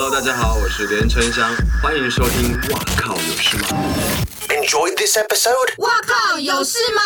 [0.00, 1.52] Hello，大家好，我是连春香，
[1.82, 2.52] 欢迎收听。
[2.70, 3.66] 哇靠，有事吗
[4.48, 5.74] ？Enjoy this episode。
[5.78, 7.02] 哇靠，有事吗？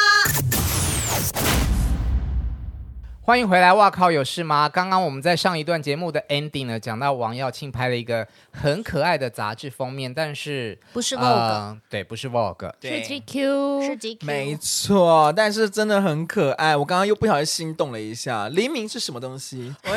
[3.22, 3.72] 欢迎回来！
[3.72, 4.68] 哇靠，有事吗？
[4.68, 16.76] 刚刚我们在上一段节目的 ending 呢，讲到王耀庆拍了一个很可爱的杂志封面，但是不是 Vogue，、呃、对，不是 Vogue，是 GQ，是 GQ，没错，但是真的很可爱。
[16.76, 18.50] 我刚刚又不小心心动了一下。
[18.50, 19.74] 黎明是什么东西？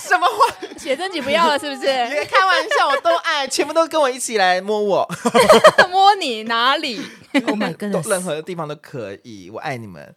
[0.00, 0.55] 什么话？
[0.78, 1.86] 写真集不要了是不是？
[2.10, 5.08] 别开玩笑，我都爱，全部都跟我一起来摸我，
[5.90, 7.00] 摸你哪里
[7.46, 10.14] ？Oh my God，任何的地方都可以，我爱你们。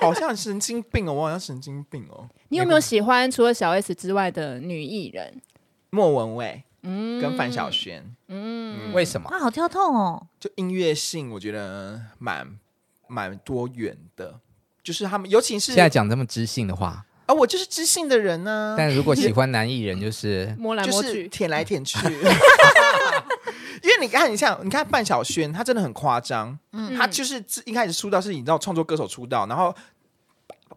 [0.00, 2.26] 好像神经病哦，我好像神经病哦。
[2.48, 5.40] 你有没有喜欢除了小 S 之外的女艺人？
[5.90, 9.28] 莫文蔚，嗯，跟范晓萱，嗯，为什么？
[9.28, 10.26] 啊，好跳痛哦。
[10.40, 12.58] 就音乐性，我觉得蛮
[13.06, 14.40] 蛮多元的。
[14.82, 18.74] 就是他们，尤其是现在讲这么知性的话啊，我就是知性的人呢。
[18.78, 21.98] 但如果喜欢男艺人，就是 摸来摸去，舔来舔去。
[23.82, 29.74] 因为你看，你像你看范晓萱，她真的很夸张，嗯，她就是一开始出道是你知道创作歌手出道，然后。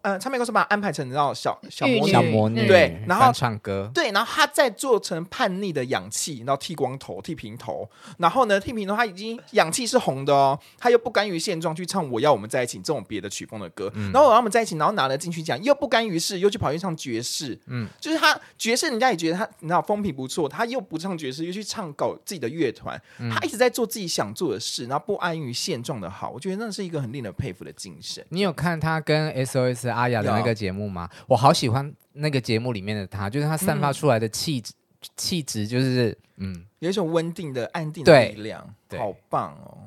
[0.02, 28.24] 呃，唱片公司把他安排成你知道小小魔女，小魔女对，然后唱歌，对，然后他再做成叛逆的氧气，然后剃光头、剃平头，然后呢，剃平头他已经氧气是红的哦，他又不甘于现状去唱《我要我们在一起》这种别的曲风的歌，嗯、然后我要我们在一起，然后拿了进去讲，又不甘于事，又去跑去唱爵士，嗯，就是他爵士，人家也觉得他你知道风评不错，他又不唱爵士，又去唱搞自己的乐团，嗯、他一直在做自己想做的事，然后不安于现状的好，我觉得那是一个很令人佩服的精神。
[28.30, 31.08] 你有看他跟 SOS 阿雅的那个节目吗？
[31.26, 34.72] 我好喜欢那个节目里面的她，就是她散发出来的气质，
[35.16, 38.66] 气质就是嗯，有一种稳定的、安定的力量，
[38.98, 39.78] 好棒哦！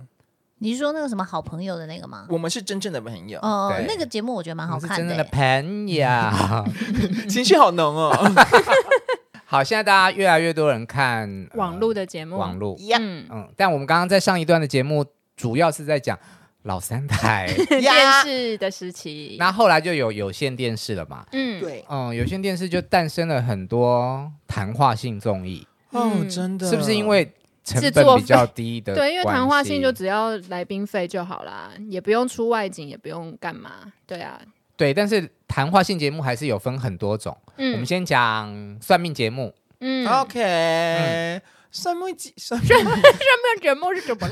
[0.59, 2.25] 你是说那个什么好朋友的那个吗？
[2.29, 6.07] 我们是真正的朋友哦，那个节目我觉得蛮好看的，真正的朋友，
[7.27, 8.11] 情绪好浓哦。
[9.45, 16.17] 好，现在大家越来越多人看网络的节目，网络，嗯嗯，但我们刚刚在上一段的节目，主要是在讲。
[16.64, 17.93] 老三台 电
[18.23, 21.26] 视的时期，那后来就有有线电视了嘛？
[21.32, 25.67] 嗯，对，嗯，有线电视就诞生了很多谈话性综艺。
[25.92, 27.32] 哦，真的，是不是因为
[27.64, 28.95] 成本比较低的？
[28.95, 33.92] 对，因为谈话性就只要来宾费就好啦，也不用出外景，也不用干嘛。
[34.08, 34.42] 对啊，
[34.76, 37.37] 对，但是谈话性节目还是有分很多种。
[37.58, 39.54] 嗯，我们先讲算命节目。
[39.82, 41.42] 嗯，OK。
[41.73, 44.30] 算命节 算命算命节目是什么？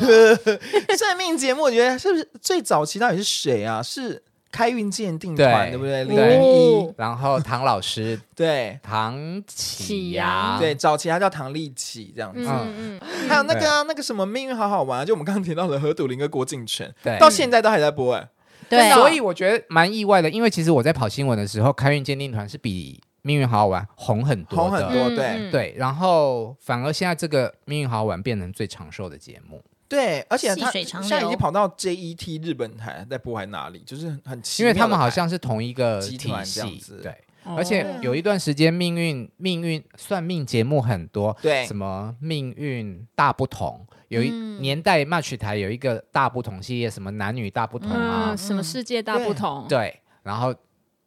[0.96, 3.81] 算命节目，我觉得是不是最早期到底是谁啊？
[3.81, 4.22] 是
[4.52, 6.03] 开运鉴定团，对不对？
[6.03, 12.46] 零一、然后唐老师， 对，唐启阳，对，早期他叫唐立启这样子。
[12.46, 13.29] 嗯嗯。
[13.29, 18.29] 还有那个、啊、那个什么命运好好玩，就我们刚刚提到的何笃霖跟郭婧淳，对，到现在都还在播哎。
[18.69, 18.91] 对。
[18.94, 23.02] 所以我觉得蛮意外的，因为其实我在跑新闻的时候，开运鉴定团是比。
[23.23, 33.83] 命运好好玩，红很多，红很多，对、嗯、对，然后反而现在这个命运好好玩变成最长寿的节目，对，而且它现在已经跑到 JET 日本台在播，还哪里？
[33.85, 37.11] 就是很奇，因为他们好像是同一个集团这样子，对，
[37.43, 50.55] 哦、而且有一段时间命运命运算命节目很多，对，什么命运大不同，有一年代 Match 台有一个大不同系列，什么男女大不同啊，嗯、什么世界大不同，对，对，然后。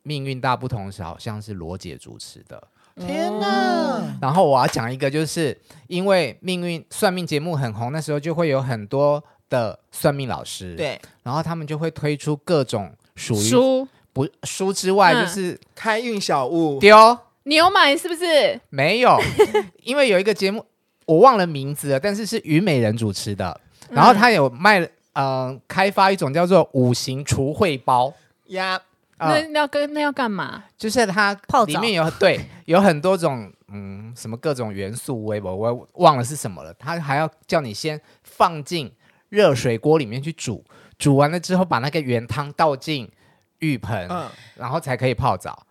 [0.05, 2.63] 命运大不同是好像是罗姐主持的，
[2.97, 4.01] 天哪！
[4.23, 13.89] 然后我要讲一个，就是因为命运算命节目很红，那时候就会有很多的算命老师，对，然后他们就会推出各种属于书。
[14.13, 16.79] 不书之外，就是开运小物。
[16.79, 17.19] 丢。
[17.43, 18.61] 你有买是不是？
[18.71, 19.19] 没有，
[19.83, 20.65] 因为有一个节目
[21.05, 23.61] 我忘了名字了，但是是虞美人主持的，
[23.91, 28.15] 然后他有卖嗯开发一种叫做五行除秽包。
[28.51, 28.81] 呀。
[29.29, 30.65] 那那要跟那要干嘛？
[30.77, 36.73] 就是它泡里面有对有很多种嗯什么各种元素，微博我忘了是什么了。
[36.75, 38.93] 他还要叫你先放进
[39.29, 40.65] 热水锅里面去煮，
[40.99, 43.11] 煮完了之后把那个原汤倒进
[43.59, 45.67] 浴盆，嗯、然后才可以泡澡。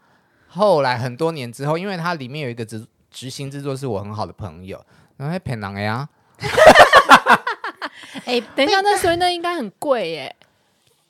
[0.48, 4.84] 后来很多年之后，因为它里面有一个执执行制作是我很好的朋友，
[5.18, 6.08] 然后骗人呀。
[8.26, 10.36] 哎，等一下，那所以那应该很贵耶。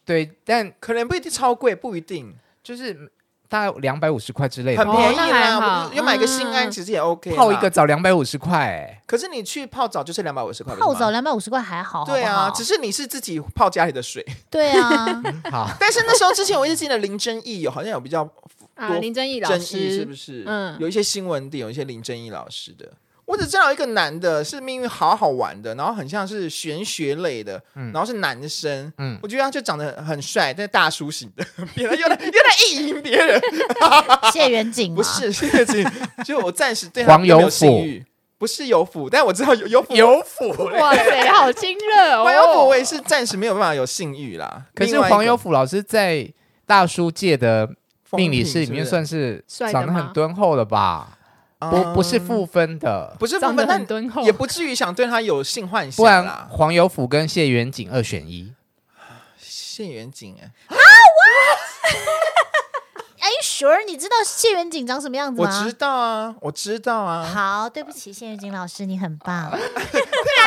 [0.06, 3.12] 对，但可能不一定超贵，不一定，就是
[3.48, 5.58] 大概两百五十块之类的，很便宜啦。
[5.58, 7.36] 哦、要买个心安，其实也 OK。
[7.36, 10.76] 泡一个澡两百五十块，哎，可是你去泡澡就是两百五十块。
[10.76, 14.26] 泡澡两百五十块还好，对啊，只是你是自己泡家里的水。
[14.50, 15.70] 对啊，嗯、好。
[15.80, 18.34] 但是那时候之前我一直记得林真义有好像有比较多
[18.76, 20.44] 啊，林真义老师是不是？
[20.48, 22.92] 嗯，有一些新闻点有一些林真义老师的。
[23.25, 29.18] 我只知道一个男的是命运好好玩的，然后很像是玄学类的，然后是男生，嗯。
[29.24, 33.42] 我觉得他就长得很帅，但是大叔型的，别人又在又在意淫别人，
[34.34, 34.96] 谢远景吗？
[34.98, 35.90] 不是谢景，
[36.25, 38.06] 就我暂时对他没有黄有性欲，
[38.38, 42.25] 不是有腐，但我知道有有腐有腐哇塞，好亲热哦！
[42.25, 44.66] 黄有腐，我也是暂时没有办法有性欲啦。
[44.75, 46.30] 可是另外一个黄有福老师在
[46.66, 47.70] 大叔界的
[48.12, 51.18] 命理师里面算是帅的长得吗很敦厚的吧？
[51.69, 56.48] 不不不是负分的，不是负分，但很敦厚也不至于想对他有性幻不然想啦。
[56.50, 58.54] 黄有福跟谢元景二选一。
[59.38, 60.51] 谢元景哎，
[63.18, 65.48] 哎， sure，你知道谢元景长什么样子吗？
[65.48, 67.24] 我知道啊，我知道啊。
[67.25, 69.63] 好，对不起，谢元景老师，你很棒， 对啊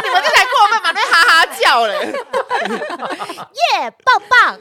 [0.01, 2.15] 你们这才过分嘛，那哈哈叫嘞。
[3.83, 4.59] 耶，棒棒！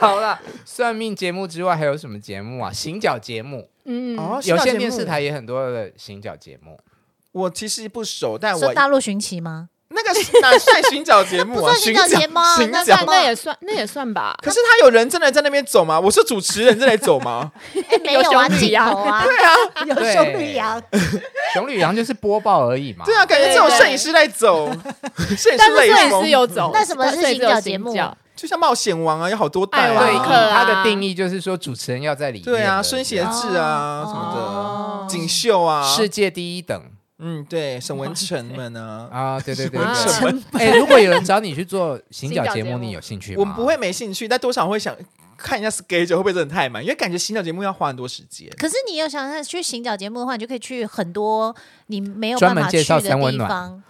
[0.00, 2.72] 好了，算命节目之外还有什么节目啊？
[2.72, 6.78] 行脚节目，嗯，哦有线电视台也很多的行脚节目。
[7.32, 9.68] 我其实不熟，但我是大陆寻奇吗？
[9.92, 11.74] 那个是哪 算寻脚节目啊？
[11.74, 13.06] 寻脚节目啊寻脚那算。
[13.06, 14.38] 那也算，那也算吧。
[14.40, 15.98] 可是他有人真的在那边走吗？
[15.98, 17.50] 我是主持人真的走吗？
[17.74, 19.54] 哎，没有啊，熊女羊头啊，对啊，
[19.86, 20.80] 有熊女羊，
[21.54, 23.04] 熊女羊就是播报而已嘛。
[23.04, 24.70] 对啊，感觉这种摄影师在走，
[25.36, 27.96] 摄影师摄影师有走，那什么是摄影师有行脚节目
[28.40, 30.06] 就像冒险王啊，有好多代艾啊。
[30.06, 32.44] 瑞克啊它的定义就是说主持人要在里面。
[32.44, 36.82] 对啊，孙协志啊哦什么哦的，锦绣啊，世界第一等
[37.18, 39.38] 嗯，对，沈文成们呢，啊！
[39.40, 40.42] 对对对沈文。
[40.52, 43.40] 哎，如果有人找你去做行脚节目，行脚节目你有兴趣吗？
[43.40, 44.96] 我们不会没兴趣，但多少会想
[45.42, 48.48] 看一下 schedule 会不会真的太满，因为感觉行脚节目要花很多时间。
[48.58, 51.54] 可是你有想想去行脚节目的话，你就可以去很多
[51.86, 53.48] 你没有专门介办法去的绍三温暖。
[53.48, 53.82] 地方。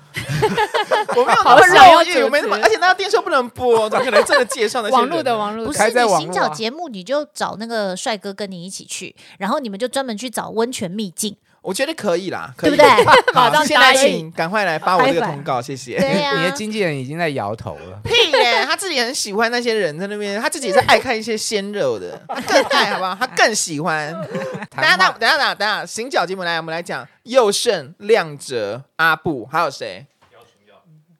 [1.16, 6.34] 我没有好那么肉欲，想要主持我没那么，而且那个电视又不能播，怎么可能真的介绍那些网络的网络不是你行网络啊。
[6.34, 13.04] 脚节目，你就找那个帅哥跟你一起去，然后你们就专门去找温泉秘境，我觉得可以啦，可以对不对？
[13.34, 15.98] 好， 马上现在请赶快来发我这个通告，谢谢。
[15.98, 18.00] 对呀、你的经纪人已经在摇头了。
[18.02, 23.14] 屁耶，他自己很喜欢那些人在那边，他自己也是爱看一些鲜肉的，他更爱，好不好？
[23.20, 24.10] 他更喜欢。
[24.74, 30.06] 等一下，等下，等下，等一下，行脚节目来，我们来讲佑胜、亮哲、阿布，还有谁？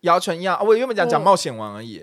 [0.03, 2.03] 姚纯耀，哦我原本讲讲冒险王而已。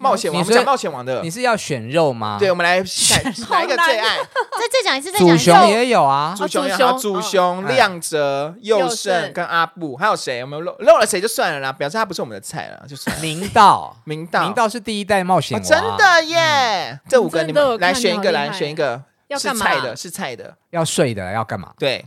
[0.00, 1.30] 冒险王，我们讲冒险王的你。
[1.30, 2.38] 是要选肉吗？
[2.40, 4.16] 对，我们来 选哪一个最爱？
[4.58, 5.44] 再再讲一次，再讲祖一次。
[5.44, 6.34] 雄也有啊。
[6.36, 10.40] 朱雄，朱有雄朱雄、哦亮哲、佑佑胜胜跟阿布，还有谁？
[10.40, 13.10] 我们漏漏了谁就算了啦，表示他不是我们的菜了，就是。
[13.20, 16.98] 明道， 明道，明道是第一代冒险哦王，真的耶！
[17.06, 21.74] 这五个你们来选一个，来选一个，是要干嘛菜的，是菜的，要睡的要干嘛？
[21.78, 22.02] 对，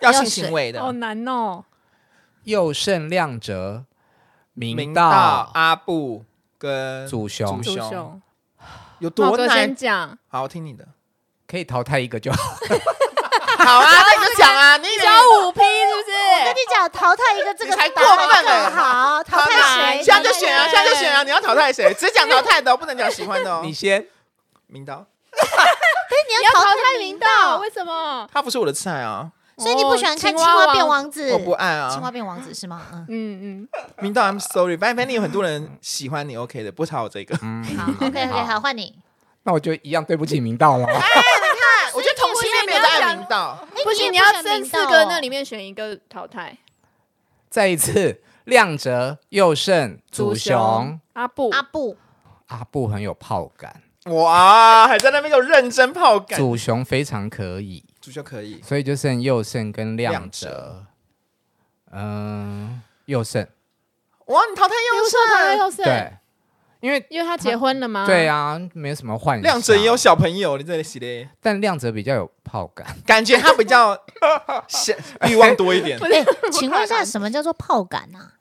[0.00, 0.90] 要性行为的好。
[0.90, 1.62] 难哦。
[2.42, 3.84] 佑胜、亮哲、
[4.52, 6.24] 明道、阿布
[6.64, 8.22] 跟祖雄祖雄，
[9.00, 9.76] 有多哥难先？
[9.76, 10.82] 讲，好，我听你的。
[11.46, 12.38] 可以淘汰一个就好。
[13.58, 15.10] 好啊， 那你就讲啊，你小
[15.44, 16.54] 五批是不我跟是？
[16.54, 19.50] 你讲，淘汰一个这个你才过分好，淘汰
[19.92, 20.02] 谁？
[20.02, 21.22] 现在就选啊，现在就选啊！
[21.22, 21.92] 你要淘汰谁？
[21.92, 23.60] 只讲淘汰的哦，不能讲喜欢的哦。
[23.62, 24.08] 你先，
[24.68, 28.26] 明道， 你你要淘汰明明道，为什么？
[28.32, 31.32] 他不是我的菜啊，所以你不喜欢看哦青蛙变王子？
[31.32, 32.10] 我不爱啊青蛙啊。
[32.10, 32.82] 变王子是吗？
[32.90, 33.68] 嗯，嗯嗯，
[34.00, 37.38] 明道，I'm sorry，反正反正有很多人喜欢你，OK 的，不吵我这个。
[37.42, 38.94] 嗯，好，OK OK，好，换你。
[39.44, 40.86] 那我就一样对不起明道了。
[40.86, 43.66] 哎，你看我觉得同性恋没有在爱明道。
[43.84, 46.56] 不行，你要不喜欢明道分四个，哦那里面选一个淘汰。
[47.50, 51.96] 再一次，亮哲、佑胜、祖雄、阿布，阿布，
[52.48, 56.38] 阿布很有炮感，哇，还在那边有认真炮感。
[56.38, 58.60] 祖雄非常可以，主就可以。
[58.62, 60.86] 所以就剩佑胜跟亮亮哲哲。
[61.92, 63.46] 嗯，佑胜
[64.26, 66.12] 哇，你淘汰右胜，淘汰佑优胜，对，
[66.80, 68.04] 因为因为他结婚了吗？
[68.06, 69.42] 对，啊，没有什么幻想。
[69.42, 72.86] 亮哲也有小朋友，你这里写的，但亮哲比较有炮感。
[73.06, 73.96] 感觉他比较
[75.28, 75.98] 欲望多一点。
[75.98, 78.32] 哎，请问一下，什么叫做炮感啊？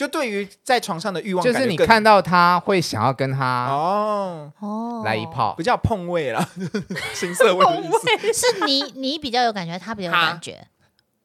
[0.00, 6.48] 就对于在床上的欲望，就是你看到他会想要跟他哦，哦，来一炮不叫碰位啦，
[7.12, 8.32] 情色味的意思。
[8.32, 10.66] 是你你比较有感觉，他比较有感觉，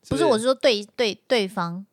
[0.10, 0.26] 不是？
[0.26, 1.86] 我是说对对对方，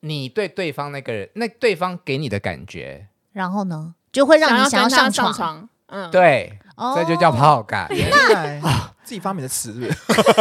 [0.00, 5.30] 你对对方那个人，那对方给你的感觉，然后呢，就会让你想要上床。
[5.30, 5.68] 床。
[5.88, 7.86] 嗯，对，哦这就叫炮感。
[7.90, 8.62] 原来
[9.06, 9.96] 自己发明的词是不是？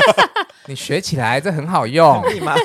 [0.65, 2.19] 你学起来，这很好用。
[2.23, 2.55] 可以吗？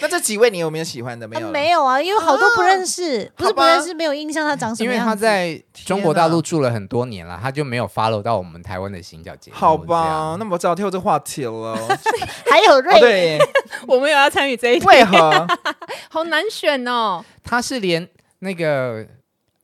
[0.00, 1.28] 那这几位你有没有喜欢的？
[1.28, 5.24] 没啊有了，没有啊，因为好多不认识，不是不认识，没有印象他长什因为么样子。
[5.24, 9.56] 他在中国大陆住了很多年了，他就没有 follow 到我们台湾的行脚节目。
[9.56, 11.76] 好吧，那么早跳这话题了。
[12.50, 13.38] 还有瑞哦，对，
[13.86, 15.46] 我们有要参与这一题，为何？
[16.10, 17.24] 好难选哦。
[17.44, 18.08] 他是连
[18.40, 19.06] 那个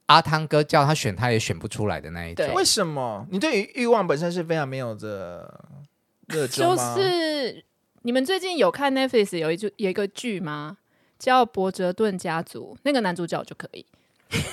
[0.08, 2.54] 阿汤哥叫他选，他也选不出来的那一种对。
[2.54, 3.26] 为什么？
[3.30, 5.64] 你对于欲望本身是非常没有的
[6.26, 7.00] 热衷就？
[7.00, 7.64] 是
[8.02, 10.76] 你们最近有看 Netflix 有一剧有一个剧吗？
[11.18, 13.84] 叫《伯哲顿家族》，那个男主角就可以。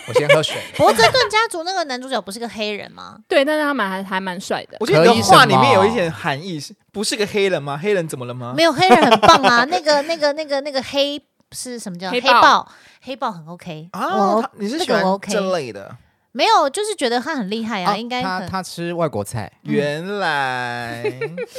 [0.08, 0.56] 我先喝水。
[0.78, 3.20] 伯哲顿家族那个男主角不是个黑人吗？
[3.28, 4.78] 对，但是他蛮还还蛮帅的。
[4.80, 7.78] 我觉得话里面有一点含义，是不是个黑人吗？
[7.78, 8.54] 黑人怎么了吗？
[8.58, 11.22] 没有黑人很棒啊， 那个那个那个那个黑
[11.56, 12.72] 是什么叫黑豹黑豹？
[13.02, 15.96] 黑豹很 OK 啊，我你是喜欢 OK 这类的？
[16.34, 21.06] 没有，就是觉得他很厉害啊，啊应该他他吃外国菜，原来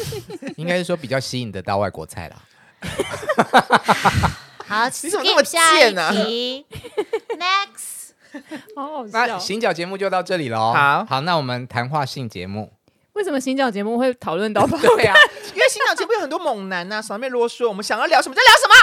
[0.57, 2.37] 应该是说比较吸引得到外国菜啦。
[4.69, 4.85] 好。
[5.03, 8.11] 你怎么那么贱啊，Next，
[8.75, 9.39] 好好那笑。
[9.39, 10.75] 行脚节目就到这里喽。
[10.75, 12.73] 好好，那我们谈话性节目，
[13.17, 15.15] 为什么行脚节目会讨论到 对啊，
[15.55, 18.75] 因为新港节目有很多猛男呐、啊，少面啰嗦，我们想要聊什么就聊什么。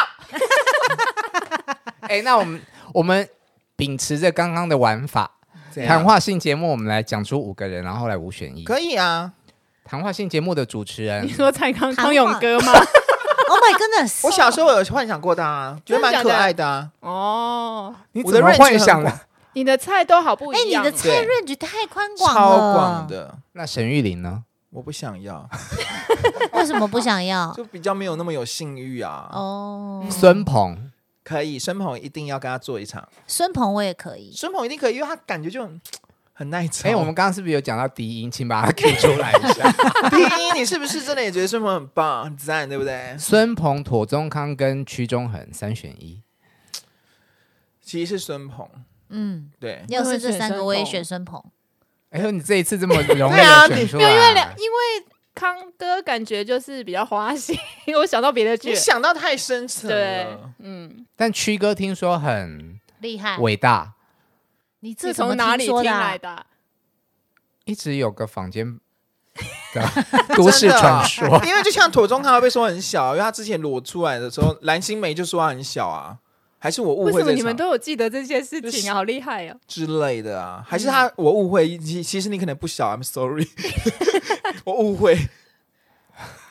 [2.10, 2.60] 哎，那我们
[2.94, 3.30] 我们
[3.75, 5.30] 秉持着刚刚的玩法，
[5.72, 8.63] 怎样谈话性节目，我们来讲出五个人，然后来五选一。
[8.63, 9.32] 可以啊，
[9.86, 12.74] 谈话性节目的主持人你，说蔡康康永哥吗？
[13.46, 14.25] Oh my goodness！
[14.25, 16.90] 我小时候有幻想过他、啊，觉得蛮可爱的啊。
[17.02, 19.20] 哦，你怎么我的 range 幻想的？
[19.53, 20.83] 你的菜都好不哎，一样。
[20.83, 24.43] 你的菜对 range 太宽广了，超广，的，那沈玉琳呢？
[24.69, 25.48] 我不想要，
[26.53, 27.53] 为什么不想要？
[27.55, 29.29] 就比较没有那么有性欲啊。
[29.31, 30.91] 哦，孙鹏，
[31.24, 34.31] 可以，孙鹏一定要跟他做一场，孙鹏我也可以。
[34.36, 35.79] 孙鹏一定可以，因为他感觉就很
[36.33, 36.89] 很耐操。
[36.89, 38.31] 哎，我们刚刚是不是有讲到低音？
[38.31, 39.72] 请把它 Q 出来一下。
[40.10, 43.15] 第一，你是不是真的也觉得孙鹏很棒、很赞，对不对？
[43.19, 46.19] 孙鹏、妥宗康跟屈中恒三选一。
[47.79, 48.67] 其实是孙鹏，
[49.13, 51.41] 嗯，对，要是这三个，我也选选孙鹏。
[52.10, 57.58] 哎呦，你这一次这么 容易选出没有，因为两，因为康哥感觉就是比较花心，
[57.98, 58.75] 我想到别的剧你。
[58.75, 60.27] 想到太深层对。，
[60.60, 63.93] 嗯，但屈哥听说很厉害，伟大，
[64.82, 66.17] 你这是从哪里听来？
[66.17, 66.46] 的？
[67.65, 68.79] 一直有个房间
[69.74, 69.89] 的
[70.36, 71.25] 都市传说。
[71.46, 76.17] 因为就像妥中康会被说很小，因为他之前裸出来的时候，蓝心湄就说他很小啊，
[76.63, 78.93] 还是我误会为什么你们都有记得这些事情啊？
[78.96, 79.60] 好厉害哦！
[79.67, 80.63] 之类的啊？
[80.65, 81.77] 还是他我误会？
[81.77, 83.46] 其其实你可能不小，I'm sorry，
[84.63, 85.17] 我误会。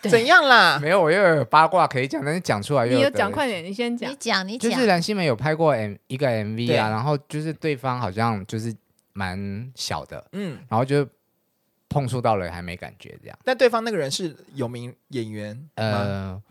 [0.03, 0.79] 怎样啦？
[0.83, 4.47] 没有，我又有八卦可以讲，但是讲出来又你有讲快点，你先讲你讲。
[4.47, 4.71] 你讲。
[4.71, 8.75] 就是蓝心湄有拍过 M 一个 MV 啊，然后就是对方好像就是
[9.15, 11.09] 蛮小的，嗯，然后就
[11.89, 13.39] 碰触到了还没感觉这样。
[13.45, 16.43] 但对方那个人是有名演员，呃，呃，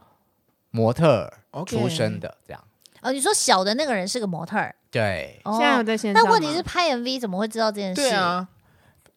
[0.71, 2.63] 模特儿出身的这样。
[3.01, 8.01] 哦，你说小的那个人是个模特儿，对，哦现在有在线上吗但问题是拍 MV 怎么会知道这件事？
[8.01, 8.47] 对，啊。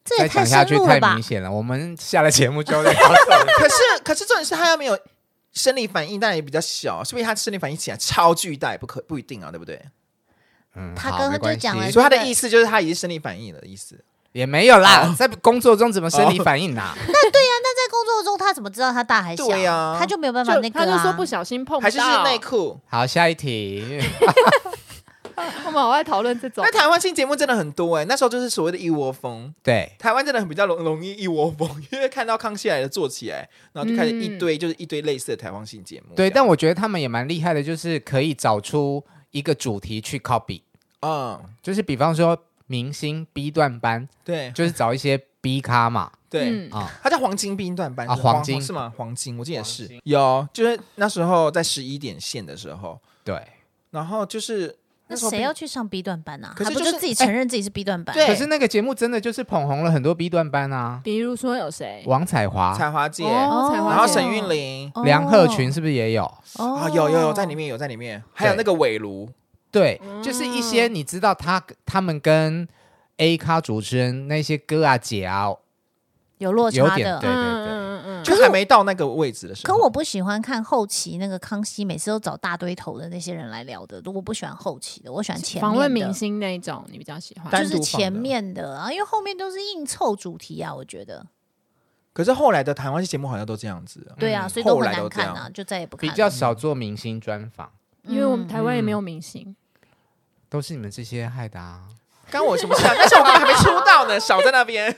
[0.03, 1.23] 这也太讲下去太深入了吧明？
[1.23, 1.51] 显了。
[1.51, 4.95] 我们下了节目就要再聊这个可是可是重点是他又没有
[5.51, 8.71] 生理反应，但也比较小，是不是他生理反应起来超巨大？
[8.71, 9.81] 也不可不一定啊，对不对？
[10.75, 14.03] 嗯，他刚刚好没关系就讲了所以他的意思就是他已经生理反应了的意思。
[14.35, 16.93] 也没有啦，哦在工作中怎么生理反应啊？
[17.75, 19.47] 在工作中他怎么知道他大还小？
[19.47, 20.85] 对呀他就没有办法就那个啊。
[20.85, 22.77] 他就说不小心碰到，还是是内裤？
[22.89, 24.01] 好，下一题。
[25.65, 26.71] 我们好爱讨论这种那。
[26.71, 29.53] 台湾新节目真的很多哎、那时候就是所谓的一窝蜂。
[29.61, 36.15] 对，台湾真的很比较容容易一窝蜂，因为看到康熙来了做起来，然后就开始一堆、就是一堆类似的台湾新节目。
[36.15, 40.61] 对，但我觉得他们也蛮厉害的，就是可以找出一个主题去 copy，
[41.01, 42.37] 嗯，就是比方说
[42.67, 44.51] 明星 B 段班，对。
[44.51, 46.49] 就是找一些 B 咖嘛，对。
[46.49, 46.71] 嗯。
[46.71, 48.61] 啊、它叫黄金 B 段班啊黄金。
[48.61, 48.91] 是吗？
[48.97, 53.41] 黄金，我记得也是有，就是那时候在十一点线的时候，对。
[53.91, 54.75] 然后就是
[55.07, 56.51] 那谁要去上 B 段班啊？
[56.55, 58.13] 可是就是不就自己承认自己是 B 段班？
[58.13, 58.25] 对。
[58.27, 62.03] 可是那个节目真的就是捧红了很多 B 段班啊，比如说有谁？
[62.07, 63.49] 王彩华、彩华姐，然
[63.97, 64.91] 后沈韵玲。
[64.95, 65.03] 哦。
[65.05, 66.23] 梁鹤群是不是也有？
[66.57, 69.29] 哦啊，有有有在里面有在里面，还有那个韦卢，
[69.75, 72.65] 对，嗯就是一些你知道他他们跟
[73.17, 75.53] A 咖主持人那些哥啊姐啊，
[76.37, 76.95] 有落有差的。
[76.95, 79.73] 点对对嗯嗯嗯就还没到那个位置的时候。
[79.75, 87.51] 可我不喜欢看后期那个康熙，每次都找大堆头的那些人来聊的，我不喜欢后期的，我喜欢前访面的问明星那一种，你比较喜欢？
[87.61, 91.25] 就是前面的啊，因为后面都是硬凑主题啊，我觉得。
[92.13, 96.11] 可是后来的台湾系节目好像都这样子，对啊，嗯所以都很难看啊，就再也不看了。
[96.11, 97.69] 比较少做明星专访，
[98.03, 99.55] 因为我们台湾也没有明星。
[100.55, 101.83] 都是你们这些害的啊。
[102.31, 102.93] 关我什么事啊？
[102.97, 104.89] 但是我根本还没出道呢，少在那边。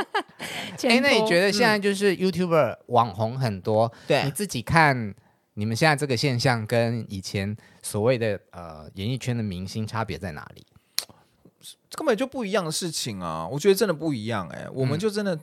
[0.82, 1.52] 哎，那你觉得？
[1.52, 5.14] 现在就是 YouTuber 网红很多，对你，自己看
[5.54, 10.66] 你们现在这个现象跟以前所谓的呃演艺圈的明星差别在哪里？
[11.92, 13.46] 根本就不一样的事情啊！
[13.46, 15.38] 我觉得真的不一样哎、我们就真的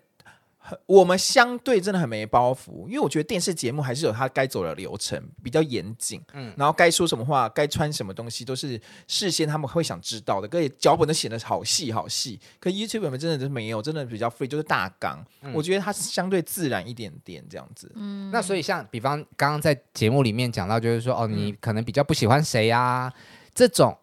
[0.85, 6.21] 我们相对真的很没包袱，因为我觉得电视节目还是有它该走的流程，比较严谨。
[6.33, 10.47] 嗯，然后该说什么话，该穿什么东西，都是事先他们会想知道的。
[10.51, 12.39] 而且脚本都写得好细好细。
[12.59, 15.23] 可 YouTube 们真的是没有，真的比较 free，就是大纲。
[15.41, 17.91] 嗯、我觉得它是相对自然一点点这样子。
[17.95, 23.13] 嗯，那所以像比方刚刚在节目里面讲到，就是说哦，你可能比较不喜欢谁呀、啊？
[23.53, 23.97] 这种。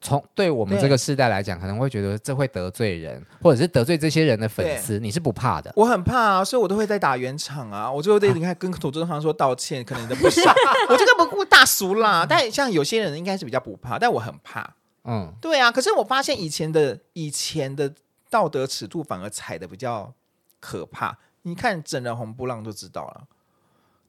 [0.00, 5.72] 从对我们这个世代来讲，可能会觉得这会得罪人，或者是得罪这些人的粉丝，你是不怕的？
[5.74, 10.54] 我很怕啊，所以我都会在打圆场啊，我最后得你看跟土著方说道歉，可能你都不傻，
[10.88, 12.24] 我这个不顾大俗啦。
[12.24, 14.74] 但像有些人应该是比较不怕，但我很怕。
[15.02, 15.72] 嗯，对啊。
[15.72, 17.92] 可是我发现以前的以前的
[18.30, 20.14] 道德尺度反而踩的比较
[20.60, 21.18] 可怕。
[21.42, 23.24] 你看整人红不浪就知道了，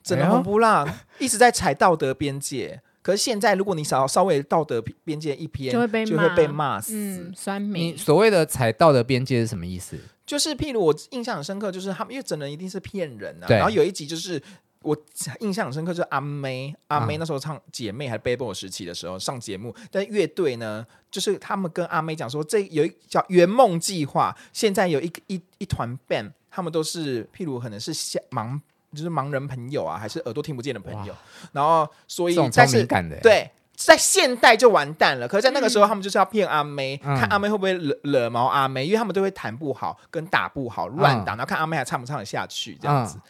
[0.04, 2.82] 整人红不浪一直在踩道德边界。
[3.06, 6.92] 可是现在，如果你稍稍微道德边界一偏，就会被就会被骂死。
[6.96, 7.94] 嗯，酸民。
[7.94, 9.96] 你所谓的踩道德边界是什么意思？
[10.26, 13.46] 就是譬如我印象很深刻，就是他们因为整人一定是骗人啊。
[13.48, 14.42] 然后有一集就是
[14.82, 14.98] 我
[15.40, 27.94] 印象很深刻，就是阿妹阿妹那时候唱姐妹还是 Babel 时期的时候上节目，但乐队呢，就是他们跟阿妹讲说，这有一叫圆梦计划，现在有一个一一团 band，他们都是譬如可能是
[28.32, 28.60] 盲。
[28.96, 31.14] 就是盲人朋友啊，还是耳朵听不见的朋友，
[31.52, 32.86] 然后所以但是
[33.22, 35.28] 对，在现代就完蛋了。
[35.28, 43.18] 可是，在那个时候，他们就是要骗阿妹，嗯、看阿妹会不会惹惹毛阿妹，因为他们都会弹不好，跟打不好，乱打，嗯、然后看阿妹还唱不唱得下去，这样子。
[43.18, 43.22] 嗯、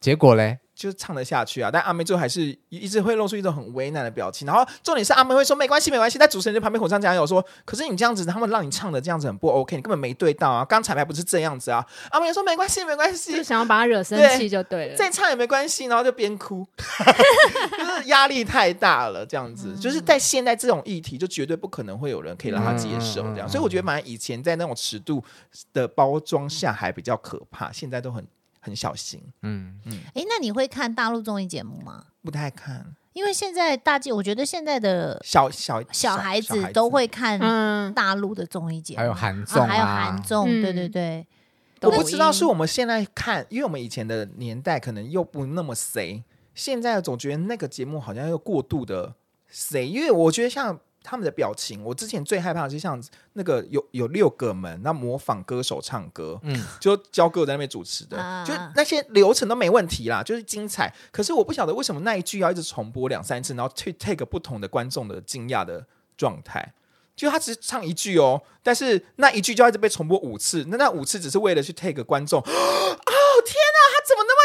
[0.00, 0.58] 结果嘞？
[0.74, 4.44] 就唱得下去啊，但阿妹最后还是一直会露出一种很为难的表情。
[4.44, 11.84] 然后重点是阿妹会说没关系没关系，在主持人在旁边火上加油说，可是你这样子，他们让你唱的这样子很不 OK，你根本没对到啊，刚彩排不是这样子啊。
[12.10, 25.22] 阿妹说没关系没关系，就想要把他惹生气就对了，再唱也没关系，然后就边哭， 就是压力太大了，这样子，嗯、就是在现在这种议题，就绝对不可能会有人可以让他接受这样，嗯、所以我觉得反正以前在那种尺度
[25.72, 28.26] 的包装下还比较可怕，现在都很。
[28.64, 29.78] 很小心，嗯。
[29.84, 32.06] 嗯，哎、欸，那你会看大陆综艺节目吗？
[32.22, 37.38] 不太看，因为现在大季，我觉得现在的小小小孩子都会看
[37.92, 39.66] 大陆的综艺节目，还有韩综、啊。
[39.66, 41.26] 啊，还有韩综，嗯、对对对。
[41.82, 49.14] 我不知道是我们现在看，因为我们以前的年代可能又不那么谁，现在总觉得那个节目好像又过度的
[49.46, 50.80] 谁，因为我觉得像。
[51.04, 53.00] 他们的表情，我之前最害怕的是像
[53.34, 60.92] 那个有有六个门，那模仿歌手唱歌，嗯，就教歌在那边主持的，啊、就那些流程都没问题啦，就是精彩。
[61.12, 66.72] 可是我不晓得为什么那一句要一直重播两三次，然后去 take 不同的观众的惊讶的状态。
[67.14, 72.42] 就他只是唱一句哦，但是那一句就要一直被重播五次，那那五次只是为了去 take 观众。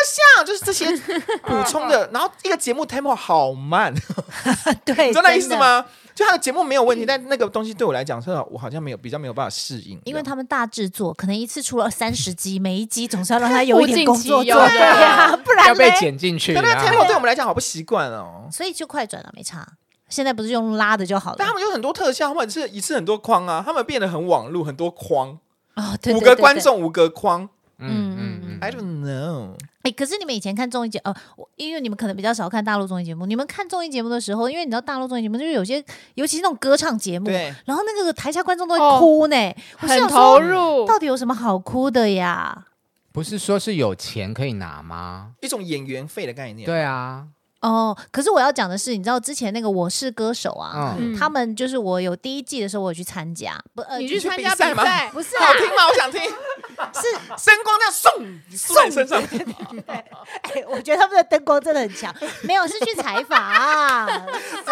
[0.05, 0.45] 像？
[0.45, 0.85] 就是这些
[1.45, 3.93] 补充的，然后一个节目 tempo 好慢，
[4.85, 5.85] 对，你知道那意思吗？
[6.15, 16.53] 就他的节目没有问题，但那个东西对我来讲，是我好像没有比较没有办法适应，因为他们大制作，可能一次出了三十集，每一集总是要让他有一点工作做，对啊，不然要被剪进去。
[16.53, 19.65] 那 tempo 对我们来讲好不习惯哦，所以就快转了，没差。
[20.09, 25.37] 现在不是用拉的就好了，但他们有很多特效，他们是一次很多框啊，他们变得很网路，很多框。
[25.75, 29.55] 哦，五个观众五个框，嗯嗯嗯，I don't know。
[29.83, 31.15] 哎，可是你们以前看综艺节，呃，
[31.55, 33.25] 因为你们可能比较少看大陆综艺节目。
[33.25, 35.83] 你们看综艺节目的时候，因为你知道大陆综艺节目就是有些，
[36.15, 40.85] 尤其是那种歌唱节目，对，然后那个台下观众都会哭呢，哦、很投入。
[40.85, 42.65] 到底有什么好哭的呀？
[43.11, 45.31] 不是说是有钱可以拿吗？
[45.41, 46.65] 一种演员费的概念。
[46.65, 47.27] 对啊。
[47.61, 54.83] 哦，可是我要讲的是，你知道之前那个《我是歌手》啊，嗯、他们就是我有第一季的时候，我有去参加，不，呃，你去参加比赛吗？
[55.11, 55.87] 不是、啊，好听吗？
[55.89, 59.21] 我想听， 是灯光这样送送身上。
[59.87, 60.05] 哎，
[60.69, 64.07] 我觉得他们的灯光真的很强，没有是去采访啊，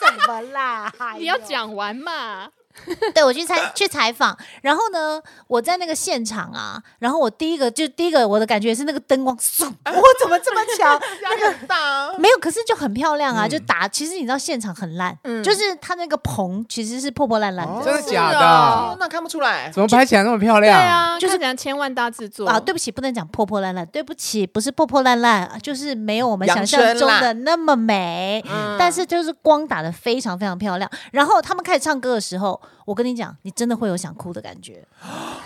[0.00, 0.92] 什么啦？
[1.16, 2.48] 你要讲完嘛。
[3.14, 11.00] 对，我去采去采访，然后呢，我在那个现场啊，然后我第一个就第一个我的感觉是那个灯光，我怎么这么 强？
[11.22, 13.86] 那个大没有，可是就很漂亮啊，就打。
[13.88, 18.96] 其实你知道现场很烂，就是它那个棚其实是破破烂烂的，真的假的？
[18.98, 20.78] 那看不出来，怎么拍起来那么漂亮？
[20.78, 22.58] 对啊，就是讲千万大制作啊。
[22.58, 28.42] 对不起，不能讲破破烂烂，对不起，不是破破烂烂，就是没有我们想象中的那么美。
[28.78, 30.90] 但是就是光打的非常非常漂亮。
[31.12, 32.61] 然后他们开始唱歌的时候。
[32.84, 34.84] 我跟你讲，你真的会有想哭的感觉，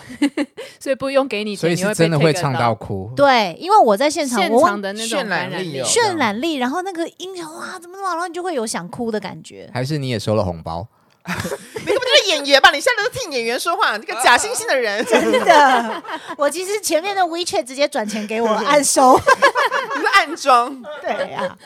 [0.79, 3.11] 所以不用给你钱，所以是真的会唱到哭。
[3.15, 9.69] 对，因为我在现场，现场的那种渲染力，渲染力，然后那个音响哇，怎么怎么，然后你就会有想哭的感觉。
[9.73, 10.87] 还是你也收了红包？
[11.27, 12.71] 你根本就是演员吧？
[12.71, 16.03] 你现在都替演员说话，这个假惺惺的人， 真的。
[16.37, 20.81] 我其实前面的 WeChat 直接转钱给我，暗收，你 是暗装。
[21.01, 21.57] 对呀，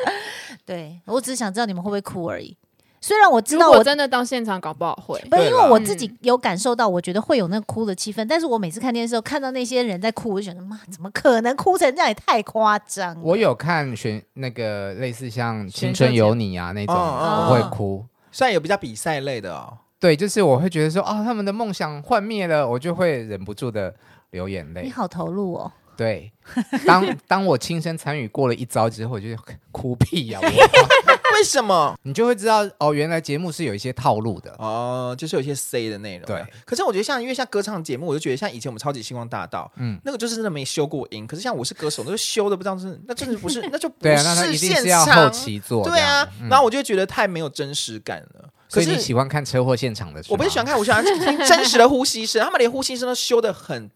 [0.66, 2.58] 对我只是想知道你们会不会哭而已。
[3.02, 5.20] 虽然我知道我果真的到现场，搞不好会。
[5.30, 12.08] 不是因为我自己有感受到，我觉得会有那个哭的气氛，但是我每次看电视的时候看到那些人在哭，我就觉得妈，怎么可能哭成这样？
[12.08, 13.22] 也太夸张了。
[13.24, 18.06] 我有看选那个类似像《青春有你》啊那种，哦我会哭。
[18.32, 23.94] 虽然有比较比赛类的哦，对，就是我会觉得说，哦，他们的梦想幻灭了，我就会忍不住的
[24.30, 24.84] 流眼泪。
[24.84, 26.32] 你好投入哦，对，
[26.88, 29.28] 当当我亲身参与过了一遭之后，我就
[29.72, 30.48] 哭屁呀、我
[31.38, 31.96] 为什么？
[32.02, 34.52] 你就会知道哦，原来节目是有一些套路的。
[34.58, 36.26] 哦，就是有一些 C 的内容。
[36.26, 41.28] 对，可是我觉得像因为像歌唱节目，我就觉得像以前我们超级星光大道，嗯嗯，那个就是真的没修过音。
[41.28, 45.88] 可是像我是歌手，那就修的不知道是， 那真的不是，那就不对啊，那他一定是要场后期做。
[45.88, 48.50] 对啊，嗯然后我就觉得太没有真实感了。
[48.72, 50.24] 可是所以你喜欢看车祸现场的？
[50.30, 52.44] 我不是喜欢看，我喜欢听真实的呼吸声。
[52.44, 53.92] 他们连呼吸声都修的很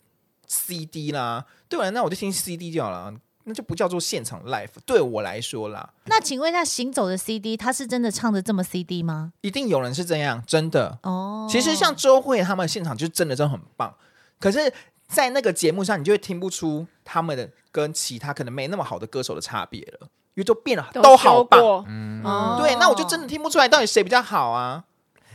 [0.47, 4.69] CD 啦，对我来那我就听 CD 就好了，那就不叫做现场 live。
[4.85, 9.33] 对我来说啦，那请问一下，行走的 CD 他是真的唱的这么 CD 吗？
[9.41, 10.97] 一定有人是这样，真的。
[11.03, 13.93] 哦，其实像周慧他们现场就真的真的很棒，
[14.39, 14.71] 可是，
[15.07, 21.85] 在那个节目上，你就会听不出他们的跟其他可能没那么好的歌手的差别了，因为都变了，都好棒。
[21.87, 24.83] 嗯哦对，那我就真的听不出来到底谁比较好啊？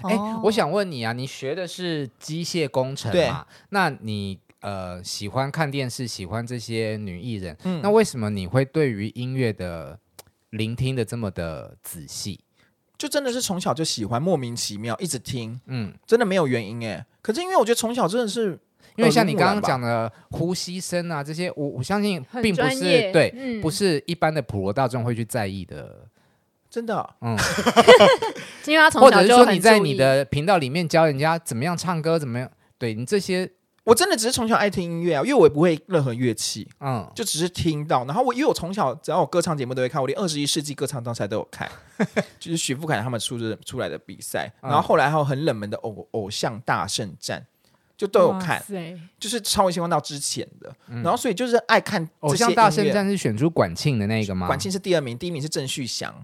[0.03, 3.47] 哎、哦我想问你啊，你学的是机械工程对嘛？
[3.69, 9.99] 那你呃喜欢看电视，喜欢这些女艺人，嗯那为什么你会对于音乐的
[10.51, 12.41] 聆听的这么的仔细？
[12.97, 17.05] 就真的是从小就喜欢，莫名其妙一直听，嗯，真的没有原因哎。
[17.23, 18.59] 可是因为我觉得从小真的是，
[18.97, 22.81] 因为像你刚刚讲的呼吸声啊，这些我我相信并不是
[23.13, 26.07] 对，嗯不是一般的普罗大众会去在意的。
[26.69, 27.37] 真的哦嗯，
[28.69, 32.49] 因为他从或者是小就很说你在你的频道里面教人家怎么样唱歌，怎么样？
[32.79, 33.51] 对你这些，
[33.91, 38.05] 我真的只是从小爱听音乐啊，因为我也不会任何乐器，嗯，就只是听到。
[38.05, 41.69] 然后我因为我从小只要有歌唱节目都会看，我连二十一世纪歌唱大赛都有看，
[42.39, 47.45] 就是许富凯他们出的出来的比赛，嗯然后后来还有很冷门的偶偶像大圣战，
[47.97, 50.73] 就都有看，对，就是超越星光道之前的。
[51.03, 54.47] 然后所以就是爱看偶像大圣战是选出管庆的那个吗？
[54.47, 56.15] 管庆是第二名，第一名是郑旭祥，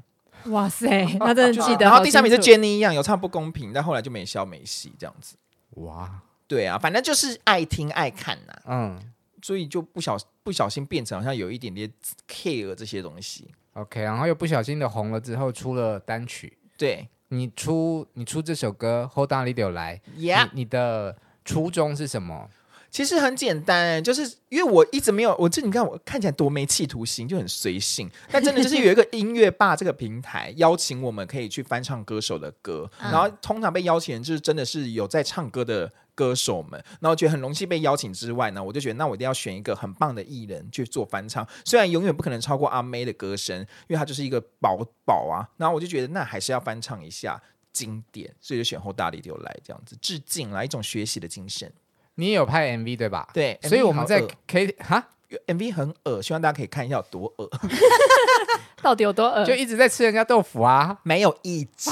[0.45, 1.85] 哇塞，那真的 记得。
[1.85, 5.35] 然后第三名是 Jenny 一样，有唱不公平，但后来就没消没息这样子。
[5.71, 9.13] 哇，对啊，反正就是爱听爱看呐、嗯。
[9.43, 11.89] 所以就不小不小心变成好像有一点点
[12.29, 13.49] care 这些东西。
[13.75, 17.09] ，OK，然后又不小心的红了之后出了单曲，对。
[17.29, 22.49] 你出你出这首歌《后大力流来》呀你你的初衷是什么？
[22.89, 28.11] 其实很简单，就是因为我一直没有，我这你看我看起来多没企图心，就很随性。
[28.31, 33.13] 但真的就是有一个音乐吧这个平台邀请我们可以去翻唱歌手的歌，嗯。
[33.13, 45.47] 然后通常被邀请人就是真的是有在唱歌的歌手们，然后觉得很荣幸被邀请之外呢，我就觉得那我一定要选一个很棒的艺人去做翻唱，虽然永远不可能超过阿妹的歌声，因为她就是一个宝宝啊。
[45.59, 47.41] 然后我就觉得那还是要翻唱一下
[47.73, 51.71] 经典，所以就选后大力流来这样子致敬来一种学习的精神。
[52.15, 53.29] 你也有拍 MV 对吧？
[53.35, 55.11] 对所以我们在 K 哈
[55.47, 57.51] MV 很恶，希望大家可以看一下有多恶。
[58.83, 59.45] 到底有多恶？
[59.45, 60.99] 就一直在吃人家豆腐啊。
[61.03, 61.91] 没有一直，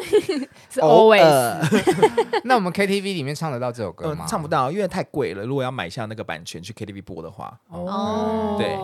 [0.70, 1.22] 是偶 always
[2.44, 4.26] 那我们 KTV 里面唱得到这首歌呃吗？
[4.28, 5.44] 唱不到，因为太贵了。
[5.44, 8.76] 如果要买下那个版权去 KTV 播的话，哦，对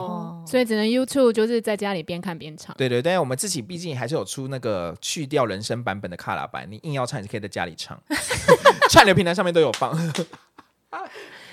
[0.46, 2.76] 所以只能 YouTube，就是在家里边看边唱。
[2.76, 7.98] 对对对，我们自己毕竟还是有出那个去掉人声版本的卡拉版，你硬要唱，你可以在家里唱，
[8.90, 9.96] 串流平台上面都有放。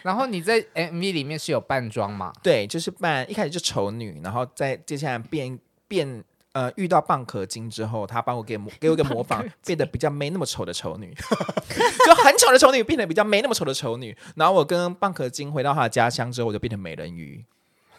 [0.03, 2.33] 然后你在 MV 里面是有扮装吗？
[2.41, 5.57] 对，就是扮一开始就丑女，然后再接下来变
[5.87, 11.13] 变呃遇到蚌壳精之后，他帮我给给我一个模仿，变得比较没那么丑的丑女，
[12.05, 14.15] 就很丑的丑女变得比较没那么丑的丑女。
[14.35, 17.43] 然后我跟蚌壳精回到他的家乡之后，我就变成美人鱼。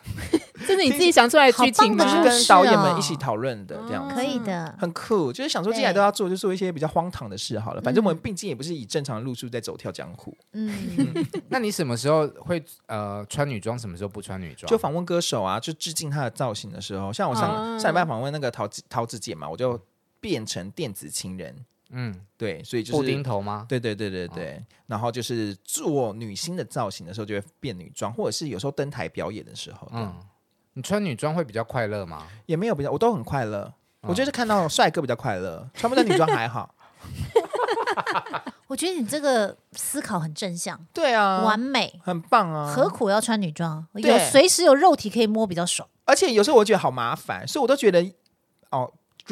[0.66, 2.22] 这是你自己想出来的剧情吗是？
[2.22, 4.14] 跟导演们一起讨论的这样子。
[4.14, 4.74] 可以的。
[4.78, 7.80] 很酷，就是想说既然都要做，就做一些比较荒唐的事好了。
[7.80, 10.36] 反正我们毕竟也不是以正常的路数在走跳江湖。
[10.52, 10.72] 嗯，
[11.48, 14.70] 那你什么时候会呃穿女装，什么时候不穿女装？
[14.70, 19.80] 就访问歌手啊，就致敬他的造型的时候，像我上、啊上礼拜访问那个桃子桃子姐嘛，我就
[20.20, 23.66] 变成电子情人，嗯，对，所以就是布丁头吗？
[23.68, 30.26] 对对对对对，然后就是做女星的造型的时候就会变女装，或者是有时候登台表演的时候，嗯，嗯，
[30.74, 32.26] 你穿女装会比较快乐吗？
[32.46, 33.72] 也没有比较，我都很快乐。
[34.02, 36.74] 我就是看到帅哥比较快乐，穿不穿女装还好。
[38.66, 42.00] 我觉得你这个思考很正向，对啊，完美。
[42.02, 43.86] 很棒啊，何苦要穿女装？
[43.94, 45.86] 有随时有肉体可以摸比较爽。
[46.04, 48.02] 而且有时候我觉得好麻烦，所以我都觉得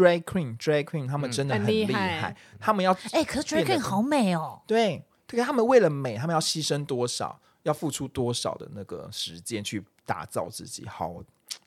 [0.03, 4.61] 哦，drag queen，drag queen 他们真的很很厉厉害害，他们要哎，可是 drag queen 好美哦。
[4.67, 11.15] 对，这个他们为了美，他们要牺牲多少，要付出多少的那个时间去打造自己，好，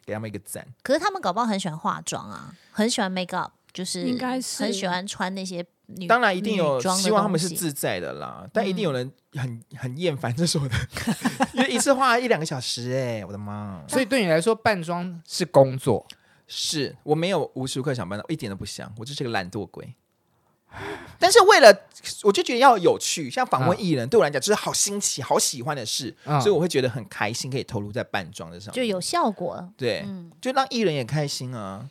[0.06, 0.68] 给他们一个赞。
[0.82, 3.52] 可是他们搞不好很喜欢化妆啊，很喜欢 make up。
[3.74, 10.76] 就是应该是很喜欢穿那些女，当然一定有希望他们是自在的啦，但一定有人很很厌烦这种的，
[11.54, 13.82] 因为一次花一两个小时、哎，我的妈！
[13.88, 16.06] 所以对你来说，扮装是工作，
[16.54, 19.96] 是我没有无时无刻想扮的，一点都不想，我就是个懒惰鬼。
[21.18, 21.74] 但是为了，
[22.24, 29.70] 我就觉得要有趣，像访问艺人，对我来讲就是好新奇、好喜欢的事，嗯所以我会觉得很开心，可以投入在扮装的上面，就有效果。
[29.78, 30.06] 对，
[30.42, 31.90] 就让艺人也开心啊。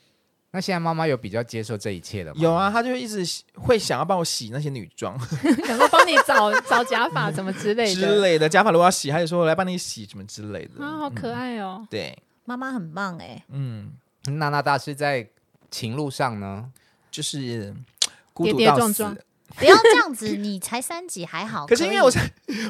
[0.52, 2.40] 那现在妈妈有比较接受这一切的吗？
[2.40, 5.16] 有啊，她就一直会想要帮我洗那些女装
[5.64, 10.84] 想说帮你找找假发什么之类的之，类的，假发如果要洗，他就说我来帮你洗什么之类的。
[10.84, 11.86] 啊，好可爱哦。
[11.88, 13.92] 对，妈妈很棒哎、嗯，
[14.24, 15.28] 娜娜大师在
[15.70, 16.72] 情路上呢？
[17.10, 17.74] 就是
[18.32, 18.64] 孤跌独到死。
[18.64, 19.16] 跌撞撞
[19.58, 21.66] 不要这样子，你才三级还好。
[21.66, 22.22] 可是因为我上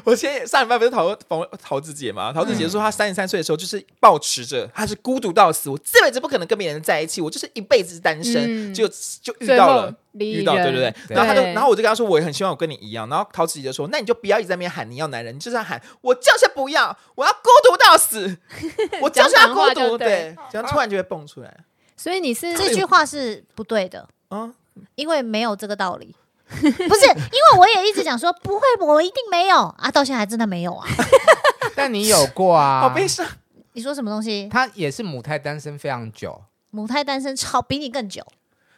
[0.05, 8.88] 我前上礼拜不是讨访问桃子姐嘛，桃子姐说她三十三岁的时候就是抱持着她是孤独到死，我这辈子不可能跟别人在一起，我就是一辈子单身，嗯就
[9.23, 18.37] 就遇到了遇到对人对对，对然后他就然后我就跟他说我也很希望我跟你一样，然后桃子姐就说那你就不要一直在那边喊你要男人，你就是要喊我就是不要，我要孤独到死，
[19.01, 21.57] 我就是要孤独，对对，这样突然就会蹦出来。
[21.97, 24.53] 所以你是这句话是不对的，啊，
[24.95, 26.14] 因为没有这个道理。
[26.61, 30.87] 不是，因为我也一直讲说不会，我一定没有啊，到现在还真的没有啊。
[31.77, 32.81] 但你有过啊？
[32.83, 33.27] 好悲伤。
[33.73, 34.49] 你说什么东西？
[34.51, 38.27] 他也是母胎单身非常久，母胎单身超比你更久，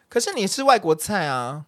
[0.08, 1.64] 可是你是外国菜啊，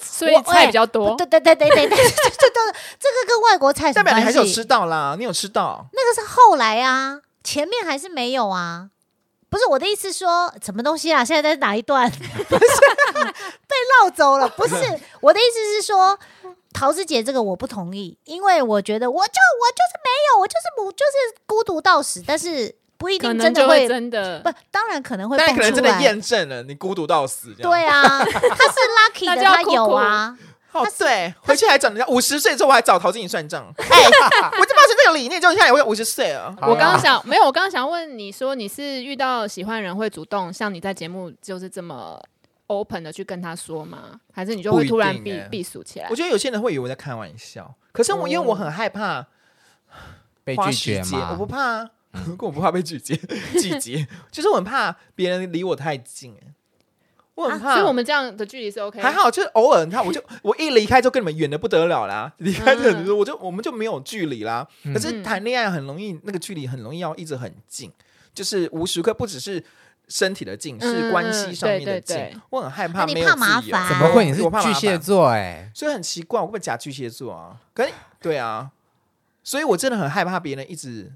[0.00, 4.64] 所以菜比较多，对对对对对对，这这都这个跟外国菜什代么关表你还是有吃？
[4.64, 5.86] 到啦，你有吃到。
[5.92, 8.88] 那个是后来啊，前面还是没有啊。
[9.56, 11.24] 不是我的意思说，什么东西啊？
[11.24, 12.10] 现在在哪一段？
[12.10, 12.16] 不
[12.60, 12.60] 是
[13.66, 14.46] 被绕走了。
[14.50, 14.74] 不是
[15.22, 16.18] 我的意思是说，
[16.74, 25.98] 桃子姐这个我不同意，因为我觉得我就我就是没有，我就是母就是孤独到死，但是不一定真的会真的不，当然可能会但可能真的。
[26.02, 28.28] 验证了你孤独到死，对啊，他是
[29.24, 30.36] lucky 的，他有啊。
[30.82, 33.84] 哦，对，回去还找人家五十岁之后我还找陶晶莹算账， 哎，
[34.58, 42.20] 我就抱着这个理念，就现在我有五十岁了，我刚刚想没有，我刚刚想问你说，你是遇到喜欢的人会主动像你在节目就是这么
[42.68, 44.20] open 的去跟他说吗？
[44.32, 46.08] 还是你就会突然闭不一定欸闭锁起来？
[46.10, 46.16] 我？
[46.16, 49.26] 觉得有些人会以为我在开玩笑，可是我因为我很害怕
[50.44, 51.30] 被拒绝嘛？
[51.32, 51.88] 我不怕。
[52.12, 53.14] 啊， 可我不怕被拒绝，
[53.60, 54.06] 拒绝。
[54.30, 56.48] 就是我很怕别人离我太近，哎，
[57.36, 62.32] 我很怕，所以我们这样的距离是 OK，还好，就是偶尔，你看，我就我一离开就跟你们远的不得了啦。
[62.38, 64.66] 离开这个，嗯我就我们就没有距离啦。
[64.82, 64.92] 嗯。
[64.92, 67.92] 可是谈恋爱很容易，那个距离很容易要一直很近，
[68.34, 69.62] 就是无时刻不只是
[70.08, 72.16] 身体的近，是嗯关系上面的近。
[72.16, 72.40] 对对对。
[72.48, 73.88] 我很害怕没有怕麻自由烦。
[73.88, 74.24] 怎么会？
[74.24, 77.60] 你是我怕巨蟹座哎、所以很奇怪，我根本假巨蟹座啊。
[77.74, 78.70] 可是对啊，
[79.44, 81.12] 所以我真的很害怕别人一直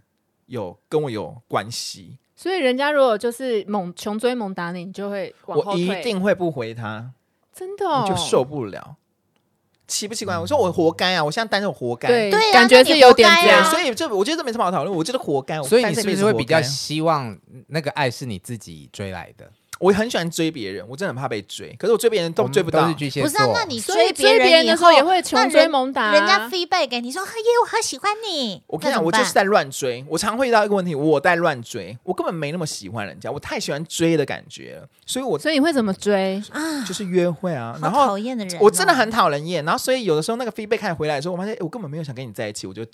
[0.47, 6.03] 有跟我有关系，所以人家如果就是猛穷追猛打你，你就会往后我一退。
[6.03, 7.11] 定会不回他，
[7.53, 8.97] 真的、哦、你就受不了。
[9.87, 10.39] 奇不奇怪？
[10.39, 11.23] 我说我活该啊！
[11.23, 12.09] 我现在单身，我活该。
[12.09, 13.29] 对对啊感觉那你是有点。
[13.67, 15.61] 所以这我觉得这没什么好讨论，我觉得活该。
[15.61, 19.53] 我所以你单身是不是会比较希望那个爱是你自己追来的？
[19.81, 22.87] 我很喜欢追别人，我真的很怕被追，可是我追别人都追不到。
[22.93, 28.63] 不是啊，那你追别追别人的时候也会那穷追人猛打啊人家 feedback 给你说，嘿，我好喜欢你。
[28.67, 30.05] 我跟你讲，我就是在乱追。
[30.07, 36.43] 我常会遇到一个问题，我在乱追，我根本没那么喜欢人家，我太喜欢追的感觉了，所以我所以你会怎么追？
[36.51, 37.75] 啊，就是约会啊。
[37.81, 42.85] 然后讨厌的人哦，我真的很讨人厌，然后所以有的时候那个 feedback 看回来的时候，我发现、欸我根本没有想跟你在一起，我就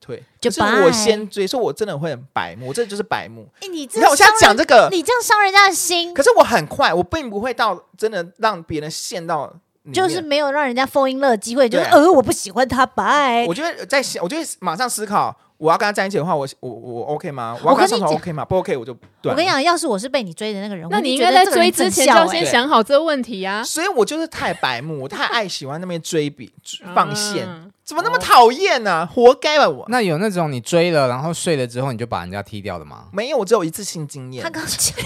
[0.00, 0.22] 退。
[0.40, 3.46] 就可是我先追，所以我真的会很白目，我这就是白目。
[3.60, 9.52] 哎，你这你看我现在讲这个，你这样伤人家的心，可是我很快，我并不会到真的让别人陷到，
[9.92, 13.54] 就是没有让人家 in love 的机会，就是呃，我不喜欢他，拜我。
[13.54, 17.56] 觉得在想，我就会马上思考，我要跟他在一起的话，我我我 OK 吗？
[17.62, 18.44] 我要跟他上床讲 OK 吗？
[18.44, 18.92] 不 OK 我就
[19.24, 19.34] 我。
[19.34, 23.62] 跟你讲，要是我是被你追的那个人，那你应该在追之前就要先想好这个问题啊。
[23.64, 26.52] 所以我就是太白目，我太爱喜欢那边追比
[26.94, 29.06] 放线，嗯怎么那么讨厌呢？
[29.06, 29.84] 活该吧我！
[29.88, 33.04] 那有那种你追了，然后睡了之后你就把人家踢掉的吗？
[33.12, 34.50] 没有，我只有一次性经验他。
[34.50, 34.96] 刚讲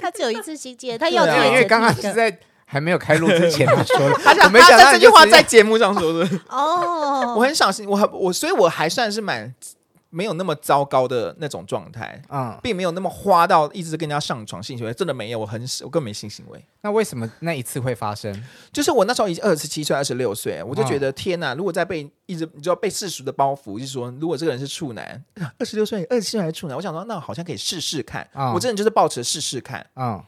[0.00, 9.54] 他只有一次性经验， 他要对啊这个因为刚刚是在还没有开录之前他说的， 他没想到他这句话在节目上说的， 哦，我很小心，我很我，所以我还算是蛮
[10.10, 16.64] 没有那么糟糕的那种状态，嗯，并没有那么花到一直跟人家上床性行为，真的没有，我很少，我更没性行为。
[16.80, 18.32] 那为什么那一次会发生？
[18.72, 21.54] 就是我那时候已经二十七岁、二十六岁，我就觉得、天哪！
[21.54, 25.22] 如果再被一直你知道被世俗的包袱，就是说，如果这个人是处男，
[25.58, 28.26] 二十六岁、二十七岁还是处男，我想说，那好像可以试试看。
[28.34, 30.22] 嗯我真的就是抱持试试看，嗯，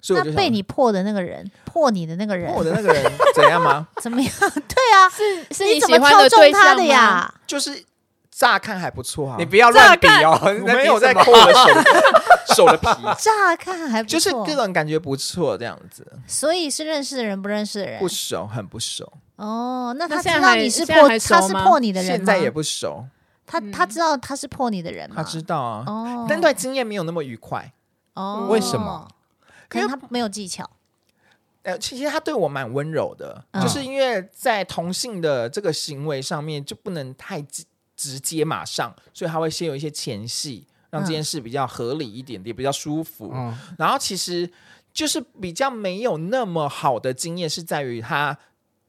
[0.00, 3.86] 所以我被你破的那个人，破你的那个人破的那个人怎样吗？
[4.00, 4.32] 怎么样？
[4.40, 6.76] 对啊，是是你怎么喜欢挑中他的对象？
[6.78, 7.34] 的呀？
[7.46, 7.84] 就是
[8.38, 9.36] 乍看还不错啊。
[9.36, 12.86] 你不要乱比哦，我没有在抠我的手手的皮，
[13.18, 19.92] 乍看还不错，就是个人感觉不错这样子，所以是认识的人不认识的人不熟，很不熟，哦。
[19.98, 22.16] 那他现在知道你是破，他是破你的人吗？
[22.16, 23.04] 现在也不熟，
[23.44, 25.24] 他他知道他是破你的人吗他？
[25.24, 27.72] 知道啊，哦，但对经验没有那么愉快。
[28.14, 29.08] 哦，为什么？
[29.68, 30.70] 可能他没有技巧。
[31.64, 37.42] 呃，其实他对我蛮温柔的，嗯就是因为在同性的这个行为上面就不能太
[37.98, 43.32] 直直接马上，所以他会先有一些前戏，让这件事比较合理一点点，比较舒服。
[43.34, 44.48] 嗯，然后其实
[44.92, 48.38] 就是比较没有那么好的经验，是在于他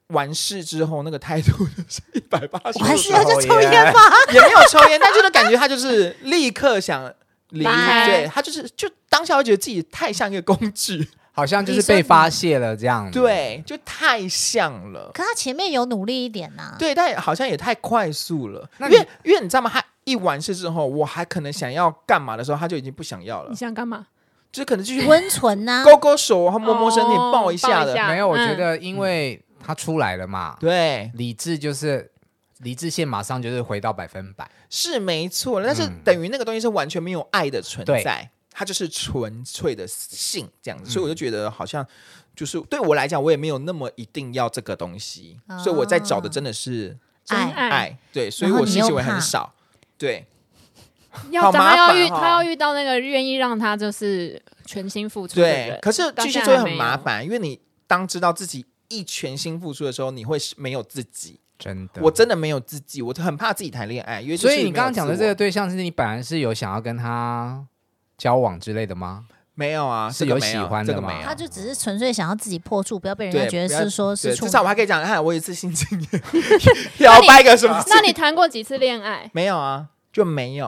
[0.10, 4.00] 完事之后那个态度就是一百八十度还是度，要去抽烟吗？
[4.32, 7.12] 也没有抽烟，但就是感觉他就是立刻想
[7.50, 15.12] 离对他就是就当下会觉得自己太像一个工具，好像就是被发泄了这样。，对，就太像了。
[15.14, 16.76] 可他前面有努力一点呐、啊。
[16.78, 18.70] 对，但好像也太快速了。
[18.80, 19.70] 因为因为你知道吗？
[19.74, 24.08] 他一完事之后，我还可能想要干嘛的时候，他就已经不想要了你，想干嘛？
[24.52, 27.94] 就是可能继续温存呐、 勾勾手，然后摸摸身体，哦抱一下的。
[27.96, 32.10] 下没有，我觉嗯得因为他出来了嘛，对，理智就是
[32.60, 34.50] 理智线马上就是回到百分百。
[34.68, 40.92] 是没错，但是嗯等于那个东西是完全没有爱的存对在，它就是纯粹的性这样子，嗯。
[40.92, 41.86] 所以我就觉得好像
[42.36, 47.98] 就是对我来讲，我也没有那么一定要这个东西，啊所以我在找的真的是真爱。
[48.12, 49.54] 对，所以我性行为很少，
[49.98, 50.26] 对。
[51.32, 56.78] 要好麻他要遇哦他要遇到那个愿意让他就是全心付出的对人，，可是到巨蟹座很现在还没有。
[56.78, 61.40] 麻烦，因为你当知道自己一全心付出的时候，你会没有自己。
[61.58, 67.66] 真的，我真的没有自己，我很怕自己谈恋爱，因为所以你刚刚讲的这个个对象是你本来是有想要跟他
[68.20, 69.26] 交往之类的吗？
[69.56, 76.24] 没有啊，是有喜欢的吗他就只是纯粹想要自己破处，不要被人家觉得是说是至少我还可以讲，看我有一次性经验，
[77.00, 77.90] 要掰个什么事？
[77.92, 79.30] 那你谈过几次恋爱？
[79.34, 80.68] 没有啊，就没有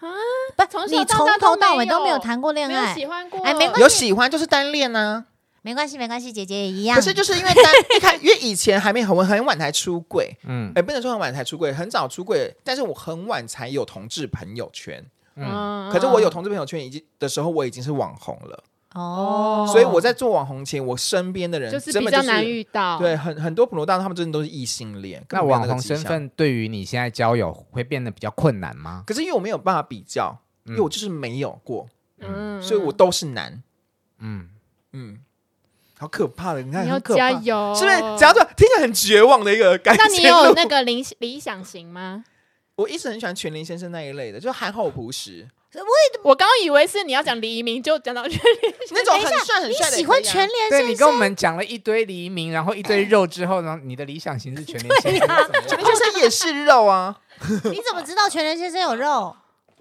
[0.00, 0.08] 啊，
[0.56, 3.40] 不，从小你从头到尾都没有谈过恋爱，喜欢过？
[3.42, 5.26] 哎没关系有喜欢就是单恋啊。
[5.64, 6.96] 没关系，没关系，姐姐也一样。
[6.96, 15.04] 可是就是因为单一开，因为以前还没很很晚才出柜，嗯哎，不能说很晚才出柜，很早出柜，但是我很晚才有同志朋友圈。
[15.36, 18.64] 嗯，可是我有同志朋友圈已经的时候，我已经是网红了。
[18.94, 22.98] 哦，所以我在做网红前，我身边的人就是比较难遇到。
[22.98, 25.24] 对，很很多普罗大众他们真的都是异性恋。
[25.30, 29.02] 那网红身份对于你现在交友会变得比较困难吗？
[29.06, 33.62] 可是因为我没有办法比较，因为嗯我就是没有过，嗯，所以我都是男。
[34.18, 34.50] 嗯，
[34.92, 35.16] 嗯，
[35.98, 37.98] 好可怕的，你看你要加油，是不是？
[38.18, 40.04] 假如说听起来很绝望的一个感觉。
[40.04, 42.22] 那你有那个 理理想型吗？
[42.82, 48.38] 我一直很喜欢全林先生那一类的，就憨厚朴实我我刚以为是你要讲黎明，就讲到全
[48.90, 49.96] 那种很帅很你帅的。
[49.96, 51.18] 喜欢全联先对你跟我生？
[51.18, 55.28] 们讲了一堆黎明，然后一堆肉之后呢，你的理想型是全联先生，
[55.66, 57.18] 全林先生也是肉啊，
[57.64, 59.34] 你怎么知道全联先生有肉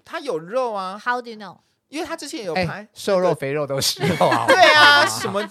[0.06, 1.58] 他有肉啊，？How do you know？
[1.90, 2.88] 因为他之前也有哎拍。
[2.94, 4.46] 瘦肉肥肉都是肉啊。
[4.48, 5.46] 对啊，什么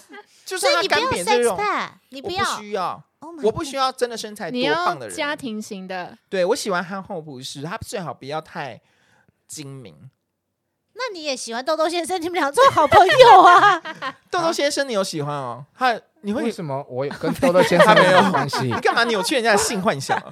[0.47, 2.45] 就是你不要扁这 sex 种，pad，你我要。
[2.45, 5.17] 不需要，Oh 我不需要真的身材多胖的人。
[5.17, 8.81] 家庭型的，对我喜欢憨厚朴实，他最好不要太
[9.47, 10.11] 精明。
[10.95, 13.81] 那你也喜欢豆豆先生，你们俩做好朋友啊？
[14.31, 15.65] 豆豆先生，你有喜欢哦？
[15.75, 18.73] 他你会为什么我有跟豆豆先生 没有关系你？
[18.81, 20.31] 干嘛扭曲人家的性幻想啊？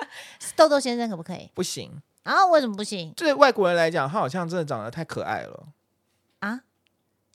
[0.56, 1.50] 豆豆先生可不可以？
[1.54, 5.66] 不行，啊，为什么不行对外国人来讲，他好像真的长得太可爱了。
[6.40, 6.60] 啊？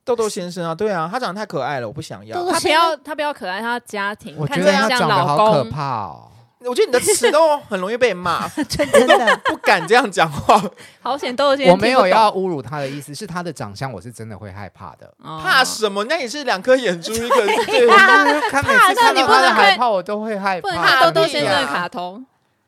[0.03, 2.45] 豆豆先生啊，对啊，他长得太可爱了，我不想要豆。
[2.45, 5.69] 豆他不要他不要可爱，他家庭我觉得他长得好可公。
[5.69, 6.27] 怕哦。
[6.63, 10.61] 我觉得你的词都很容易被骂，真的，不敢这样讲话，
[11.01, 15.11] 好险豆豆先生我没有要侮辱他的意思，是他的长相我是真的会害怕的。
[15.23, 16.03] 哦怕什么？
[16.05, 20.85] 那也是两颗眼珠，一个 对看每次看到他的你不能看海报，我都会害不能怕。
[20.87, 22.23] 看豆豆先生的卡通，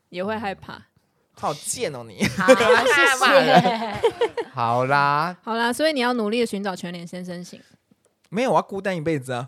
[0.10, 0.74] 也会害怕。
[1.40, 2.26] 好贱哦你！
[2.38, 2.56] 好，谢
[3.18, 3.94] 谢。
[4.54, 7.60] 好啦，好啦，所以你要努力的寻找全脸先生型。
[8.30, 9.48] 没有，我要孤单一辈子啊！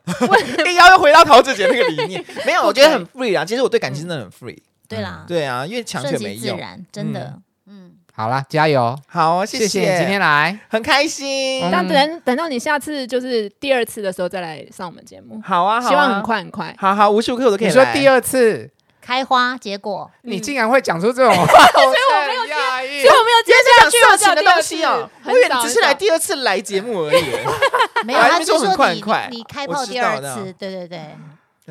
[0.65, 3.43] 硬要又回到桃子姐那个理念，没有，我觉得很 free 啊。
[3.43, 6.59] 其实我对感情真的很 free，对啦，对啊，因为强顺其自求没用。
[6.59, 7.39] 然，真的。
[7.65, 8.95] 嗯，好啦，加油！
[9.07, 10.59] 好，谢谢谢你今天来。
[10.69, 11.61] 很开心。
[11.71, 16.21] 那等等到你下次就是第二次的时候再来上我们节目，好啊，好啊希望很。
[16.21, 16.75] 快很快。
[16.77, 17.73] 好好，无时无刻我都可以来。
[17.73, 18.69] 你说第二次，
[19.05, 23.15] 开花结果，你竟然会讲出这种 话，所以我没有压抑所以。
[23.15, 27.23] 我没有接下去，讲色情的东西哦，我以为你只是来第二次来节目而已。
[28.03, 31.15] 没有，哎他那边说很很快你你开炮第二次，对对对。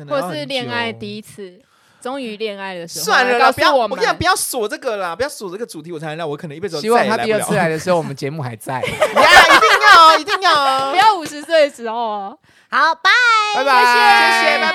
[0.09, 1.59] 或是恋爱第一次，
[2.01, 8.75] 终于恋爱的时候，算了啦，不要，我跟你讲，不要锁这个啦，不要锁这个主题，我才能让我可能一辈子希望他第二次来来的时候，我们节目还在。
[8.79, 10.97] 呀，一定要哦，一定要哦不。
[10.97, 12.37] 要五十岁的时候哦。
[12.69, 13.11] 好，拜。
[13.55, 14.73] 拜拜，谢谢拜